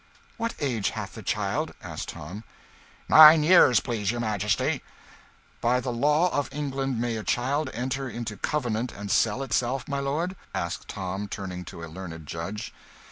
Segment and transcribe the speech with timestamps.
[0.37, 2.43] "What age hath the child?" asked Tom.
[3.07, 4.81] "Nine years, please your Majesty."
[5.61, 9.99] "By the law of England may a child enter into covenant and sell itself, my
[9.99, 12.73] lord?" asked Tom, turning to a learned judge.